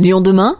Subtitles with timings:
[0.00, 0.56] Lyon demain?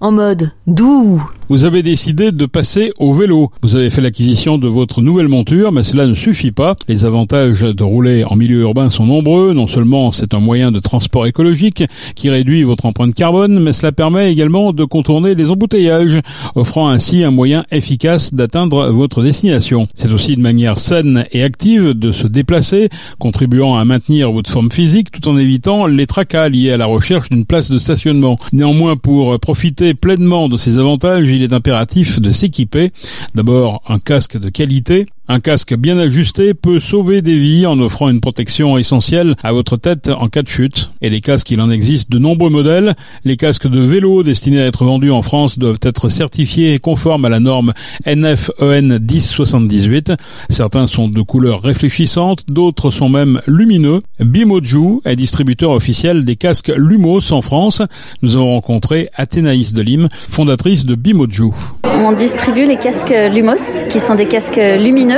[0.00, 3.50] En mode doux vous avez décidé de passer au vélo.
[3.62, 6.74] Vous avez fait l'acquisition de votre nouvelle monture, mais cela ne suffit pas.
[6.88, 9.52] Les avantages de rouler en milieu urbain sont nombreux.
[9.52, 11.84] Non seulement c'est un moyen de transport écologique
[12.14, 16.20] qui réduit votre empreinte carbone, mais cela permet également de contourner les embouteillages,
[16.54, 19.86] offrant ainsi un moyen efficace d'atteindre votre destination.
[19.94, 22.88] C'est aussi une manière saine et active de se déplacer,
[23.18, 27.28] contribuant à maintenir votre forme physique tout en évitant les tracas liés à la recherche
[27.28, 28.36] d'une place de stationnement.
[28.52, 32.92] Néanmoins, pour profiter pleinement de ces avantages, il est impératif de s'équiper.
[33.34, 38.10] D'abord un casque de qualité, un casque bien ajusté peut sauver des vies en offrant
[38.10, 40.90] une protection essentielle à votre tête en cas de chute.
[41.00, 42.94] Et des casques, il en existe de nombreux modèles.
[43.24, 47.24] Les casques de vélo destinés à être vendus en France doivent être certifiés et conformes
[47.24, 47.72] à la norme
[48.06, 50.12] NFEN 1078.
[50.50, 54.02] Certains sont de couleurs réfléchissantes, d'autres sont même lumineux.
[54.20, 57.80] Bimoju est distributeur officiel des casques Lumos en France.
[58.20, 61.50] Nous avons rencontré Athénaïs Delim, fondatrice de Bimoju.
[61.84, 65.13] On distribue les casques Lumos, qui sont des casques lumineux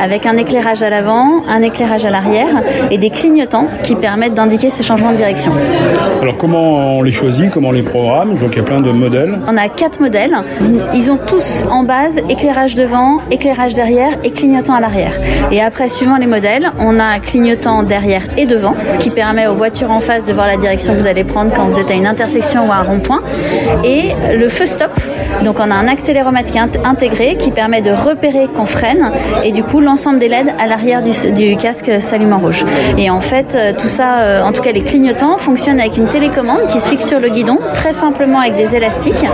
[0.00, 4.70] avec un éclairage à l'avant, un éclairage à l'arrière et des clignotants qui permettent d'indiquer
[4.70, 5.52] ces changements de direction.
[6.22, 8.36] Alors comment on les choisit, comment on les programme?
[8.36, 9.38] Donc il y a plein de modèles.
[9.48, 10.36] On a quatre modèles.
[10.94, 15.12] Ils ont tous en base éclairage devant, éclairage derrière et clignotant à l'arrière.
[15.50, 19.46] Et après, suivant les modèles, on a un clignotant derrière et devant, ce qui permet
[19.46, 21.90] aux voitures en face de voir la direction que vous allez prendre quand vous êtes
[21.90, 23.22] à une intersection ou à un rond-point.
[23.84, 24.92] Et le feu stop,
[25.42, 26.52] donc on a un accéléromètre
[26.84, 29.10] intégré qui permet de repérer qu'on freine
[29.42, 32.64] et du coup l'ensemble des LED à l'arrière du, casque s'allume en rouge.
[32.98, 36.08] Et en fait, euh, tout ça, euh, en tout cas les clignotants, fonctionnent avec une
[36.08, 39.24] télécommande qui se fixe sur le guidon, très simplement avec des élastiques,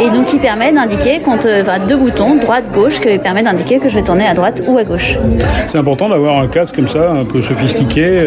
[0.00, 3.88] et donc qui permet d'indiquer quand euh, deux boutons, droite, gauche, qui permet d'indiquer que
[3.88, 5.18] je vais tourner à droite ou à gauche.
[5.66, 8.26] C'est important d'avoir un casque comme ça, un peu sophistiqué,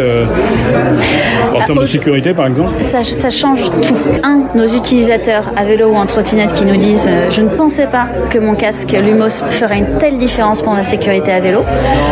[1.53, 2.71] en termes de sécurité par exemple.
[2.79, 3.95] Ça, ça change tout.
[4.23, 8.07] Un, nos utilisateurs à vélo ou en trottinette qui nous disent je ne pensais pas
[8.29, 11.63] que mon casque Lumos ferait une telle différence pour ma sécurité à vélo,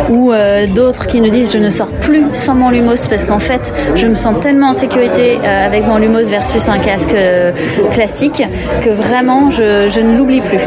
[0.10, 3.40] ou euh, d'autres qui nous disent je ne sors plus sans mon Lumos parce qu'en
[3.40, 7.52] fait je me sens tellement en sécurité euh, avec mon Lumos versus un casque euh,
[7.92, 8.44] classique
[8.84, 10.60] que vraiment je, je ne l'oublie plus.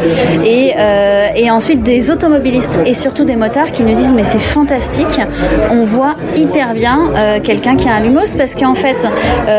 [0.44, 0.74] Et,
[1.36, 5.20] et ensuite des automobilistes et surtout des motards qui nous disent mais c'est fantastique,
[5.70, 7.12] on voit hyper bien
[7.42, 8.96] quelqu'un qui a un Lumos parce qu'en fait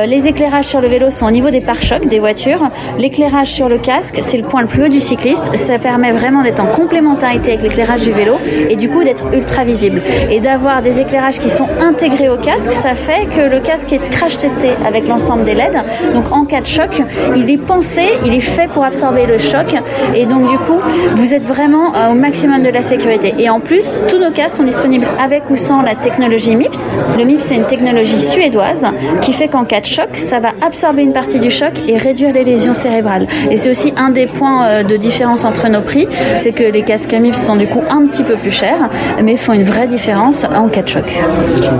[0.05, 3.77] les éclairages sur le vélo sont au niveau des pare-chocs des voitures, l'éclairage sur le
[3.77, 7.53] casque c'est le point le plus haut du cycliste, ça permet vraiment d'être en complémentarité
[7.53, 8.37] avec l'éclairage du vélo
[8.69, 10.01] et du coup d'être ultra visible.
[10.29, 14.09] Et d'avoir des éclairages qui sont intégrés au casque, ça fait que le casque est
[14.09, 15.77] crash testé avec l'ensemble des LED.
[16.13, 17.01] Donc en cas de choc,
[17.35, 19.75] il est pensé, il est fait pour absorber le choc.
[20.15, 20.79] Et donc du coup,
[21.15, 23.33] vous êtes vraiment euh, au maximum de la sécurité.
[23.39, 26.97] Et en plus, tous nos casques sont disponibles avec ou sans la technologie MIPS.
[27.17, 28.85] Le MIPS, c'est une technologie suédoise
[29.21, 32.33] qui fait qu'en cas de choc, ça va absorber une partie du choc et réduire
[32.33, 33.27] les lésions cérébrales.
[33.51, 36.07] Et c'est aussi un des points euh, de différence entre nos prix,
[36.37, 38.89] c'est que les casques MIPS sont du coup un petit peu plus cher,
[39.23, 41.11] mais font une vraie différence en cas de choc.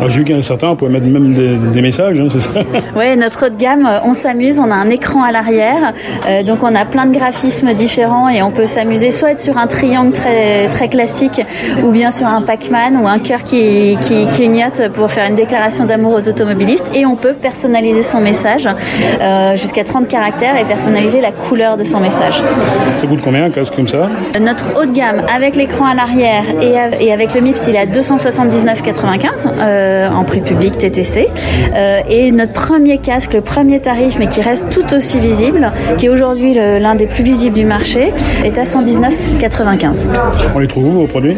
[0.07, 1.33] J'ai vu qu'il y en a certains, on peut mettre même
[1.73, 2.49] des, messages, hein, c'est ça?
[2.95, 5.93] Oui, notre haut de gamme, on s'amuse, on a un écran à l'arrière,
[6.27, 9.57] euh, donc on a plein de graphismes différents et on peut s'amuser soit être sur
[9.57, 11.41] un triangle très, très classique
[11.83, 15.85] ou bien sur un Pac-Man ou un cœur qui, qui clignote pour faire une déclaration
[15.85, 18.67] d'amour aux automobilistes et on peut personnaliser son message
[19.21, 22.43] euh, jusqu'à 30 caractères et personnaliser la couleur de son message.
[22.95, 24.09] Ça coûte combien un casque comme ça?
[24.39, 27.85] Notre haut de gamme avec l'écran à l'arrière et, avec le MIPS, il est à
[27.85, 31.27] 279,95 euh, en prix public TTC.
[31.75, 36.07] Euh, et notre premier casque, le premier tarif, mais qui reste tout aussi visible, qui
[36.07, 38.13] est aujourd'hui l'un des plus visibles du marché,
[38.43, 40.09] est à 119,95.
[40.55, 41.37] On les trouve où vos produits?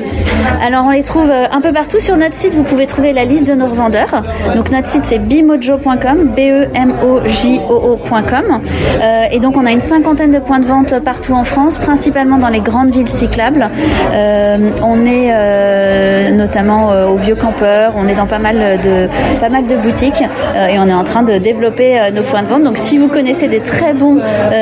[0.61, 2.55] Alors on les trouve euh, un peu partout sur notre site.
[2.55, 4.23] Vous pouvez trouver la liste de nos revendeurs.
[4.55, 8.61] Donc notre site c'est bimojo.com, b e m o j o ocom
[9.31, 12.49] et donc on a une cinquantaine de points de vente partout en France, principalement dans
[12.49, 13.69] les grandes villes cyclables.
[14.11, 19.07] on est euh, notamment euh, au Vieux Campeur, on est dans pas mal de,
[19.39, 22.47] pas mal de boutiques euh, et on est en train de développer nos points de
[22.47, 22.63] vente.
[22.63, 24.19] Donc si vous connaissez des très bons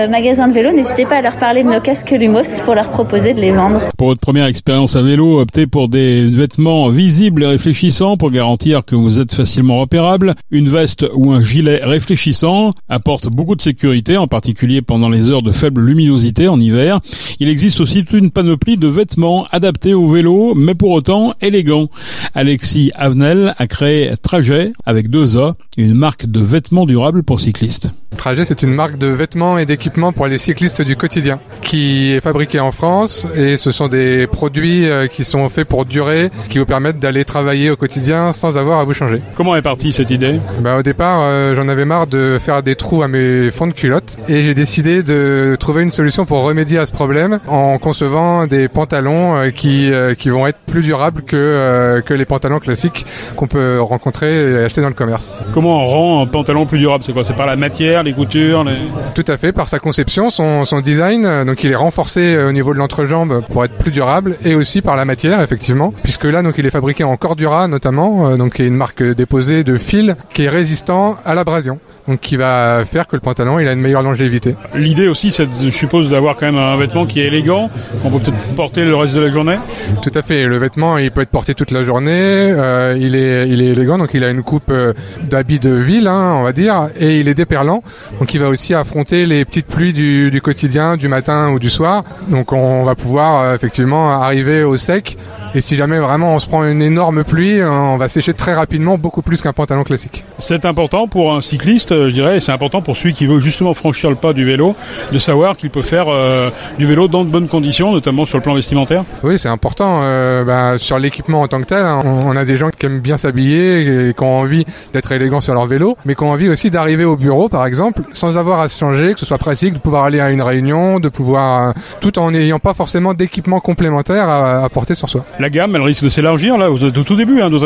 [0.10, 3.34] magasins de vélo, n'hésitez pas à leur parler de nos casques Lumos pour leur proposer
[3.34, 3.82] de les vendre.
[3.98, 8.86] Pour votre première expérience à vélo, optez pour des vêtements visibles et réfléchissants pour garantir
[8.86, 10.36] que vous êtes facilement repérable.
[10.52, 15.44] Une veste ou un gilet réfléchissant apporte beaucoup de sécurité, en particulier pendant les heures
[15.44, 17.00] de faible luminosité en hiver.
[17.40, 21.90] Il existe aussi toute une panoplie de vêtements adaptés au vélo mais pour autant élégant.
[22.34, 27.92] Alexis Avenel a créé Trajet avec deux A, une marque de vêtements durables pour cyclistes.
[28.18, 32.20] Trajet, c'est une marque de vêtements et d'équipements pour les cyclistes du quotidien, qui est
[32.20, 36.58] fabriquée en France et ce sont des produits euh, qui sont faits pour durer, qui
[36.58, 39.22] vous permettent d'aller travailler au quotidien sans avoir à vous changer.
[39.36, 40.40] Comment est partie cette idée?
[40.60, 43.74] Bah, Au départ, euh, j'en avais marre de faire des trous à mes fonds de
[43.74, 48.46] culottes et j'ai décidé de trouver une solution pour remédier à ce problème en concevant
[48.48, 53.06] des pantalons euh, qui, qui vont être plus durables que, que les pantalons classiques
[53.36, 55.38] qu'on peut rencontrer et acheter dans le commerce.
[55.54, 57.04] Comment on rend un pantalon plus durable?
[57.04, 57.24] C'est quoi?
[57.24, 58.74] C'est par la matière, les coutures les...
[59.14, 62.74] Tout à fait, par sa conception, son, son design, donc il est renforcé au niveau
[62.74, 65.94] de l'entrejambe pour être plus durable et aussi par la matière effectivement.
[66.04, 68.30] Puisque là donc il est fabriqué en Cordura notamment.
[68.30, 71.80] Euh, donc qui est une marque déposée de fil qui est résistant à l'abrasion.
[72.08, 74.56] Donc qui va faire que le pantalon il a une meilleure longévité.
[74.76, 77.70] L'idée aussi c'est je suppose d'avoir quand même un vêtement qui est élégant
[78.02, 79.58] qu'on peut peut-être porter le reste de la journée.
[80.02, 83.50] Tout à fait, le vêtement il peut être porté toute la journée, euh, il est
[83.50, 83.98] il est élégant.
[83.98, 84.94] Donc il a une coupe euh,
[85.30, 86.88] d'habit de ville hein, on va dire.
[87.00, 87.84] Et il est déperlant
[88.20, 92.04] donc il va aussi affronter les petites pluies du, quotidien du matin ou du soir.
[92.28, 95.18] Donc on va pouvoir euh, effectivement arriver au sec
[95.58, 98.54] et si jamais vraiment on se prend une énorme pluie, euh, on va sécher très
[98.54, 100.24] rapidement, beaucoup plus qu'un pantalon classique.
[100.38, 103.40] C'est important pour un cycliste, euh, je dirais, et c'est important pour celui qui veut
[103.40, 104.76] justement franchir le pas du vélo,
[105.12, 108.44] de savoir qu'il peut faire euh, du vélo dans de bonnes conditions, notamment sur le
[108.44, 109.04] plan vestimentaire.
[109.24, 110.02] Oui, c'est important.
[110.02, 113.00] Euh, bah, sur l'équipement en tant que tel, hein, on, a des gens qui aiment
[113.00, 114.64] bien s'habiller et qui ont envie
[114.94, 118.04] d'être élégants sur leur vélo, mais qui ont envie aussi d'arriver au bureau, par exemple,
[118.14, 121.00] sans avoir à se changer, que ce soit pratique, de pouvoir aller à une réunion,
[121.00, 125.26] de pouvoir, tout en n'ayant pas forcément d'équipement complémentaire à, à porter sur soi.
[125.40, 127.58] La gamme, elle risque de s'élargir là, vous êtes au tout début hein, de.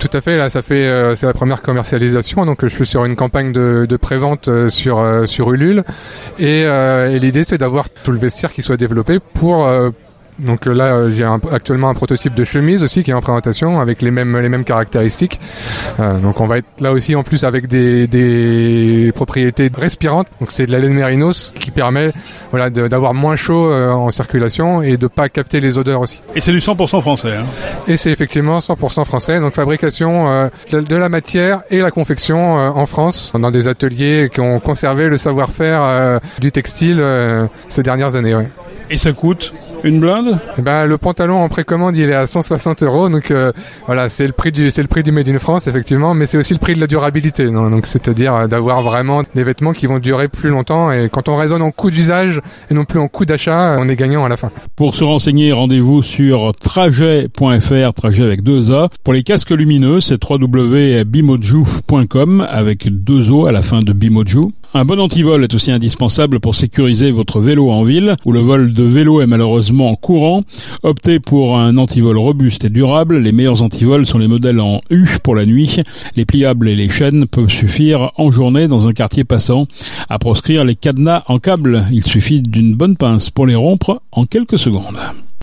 [0.00, 3.04] Tout à fait, là, ça fait euh, c'est la première commercialisation, donc je suis sur
[3.04, 5.84] une campagne de, de prévente euh, sur euh, sur Ulule,
[6.38, 6.64] et
[7.18, 9.68] l'idée c'est d'avoir tout le vestiaire qui soit développé pour
[10.38, 14.02] donc là, j'ai un, actuellement un prototype de chemise aussi qui est en présentation avec
[14.02, 15.40] les mêmes les mêmes caractéristiques.
[15.98, 20.28] Euh, donc on va être là aussi en plus avec des, des propriétés respirantes.
[20.40, 22.12] Donc c'est de la laine mérinos qui permet
[22.50, 26.20] voilà d'avoir moins chaud euh, en circulation et de pas capter les odeurs aussi.
[26.34, 27.34] Et c'est du 100% français.
[27.36, 27.44] Hein.
[27.88, 29.40] Et c'est effectivement 100% français.
[29.40, 34.40] Donc fabrication euh, de la matière et la confection en France dans des ateliers qui
[34.40, 37.02] ont conservé le savoir-faire du textile
[37.68, 38.34] ces dernières années.
[38.34, 38.48] Ouais.
[38.90, 39.52] Et ça coûte
[39.84, 43.08] une blinde ben, Le pantalon en précommande, il est à 160 euros.
[43.08, 43.52] Donc euh,
[43.86, 46.38] voilà, c'est le prix du c'est le prix du Made in France, effectivement, mais c'est
[46.38, 47.50] aussi le prix de la durabilité.
[47.50, 50.90] Non donc c'est-à-dire d'avoir vraiment des vêtements qui vont durer plus longtemps.
[50.90, 52.40] Et quand on raisonne en coût d'usage
[52.70, 54.50] et non plus en coût d'achat, on est gagnant à la fin.
[54.76, 58.88] Pour se renseigner, rendez-vous sur trajet.fr, trajet avec deux A.
[59.04, 64.52] Pour les casques lumineux, c'est www.bimoju.com avec deux O à la fin de Bimoju.
[64.74, 68.74] Un bon antivol est aussi indispensable pour sécuriser votre vélo en ville, où le vol
[68.74, 70.42] de vélo est malheureusement courant.
[70.82, 73.16] Optez pour un antivol robuste et durable.
[73.16, 75.80] Les meilleurs antivols sont les modèles en U pour la nuit.
[76.16, 79.66] Les pliables et les chaînes peuvent suffire en journée dans un quartier passant.
[80.10, 84.26] À proscrire les cadenas en câble, il suffit d'une bonne pince pour les rompre en
[84.26, 84.98] quelques secondes.